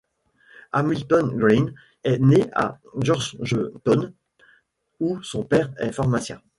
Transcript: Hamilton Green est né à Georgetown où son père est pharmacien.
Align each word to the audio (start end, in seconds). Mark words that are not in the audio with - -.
Hamilton 0.71 1.37
Green 1.37 1.75
est 2.03 2.17
né 2.17 2.49
à 2.55 2.79
Georgetown 2.99 4.11
où 4.99 5.21
son 5.21 5.43
père 5.43 5.71
est 5.77 5.91
pharmacien. 5.91 6.41